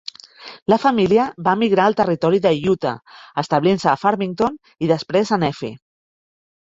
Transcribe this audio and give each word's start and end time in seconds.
La 0.71 0.77
família 0.85 1.25
va 1.47 1.53
emigrar 1.57 1.85
al 1.89 1.97
territori 1.99 2.41
d'Utah, 2.45 2.95
establint-se 3.43 3.93
a 3.93 3.97
Farmington 4.05 4.57
i 4.87 4.91
després 4.97 5.35
a 5.37 5.41
Nephi. 5.45 5.71